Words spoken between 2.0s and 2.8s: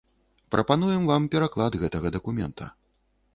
дакумента.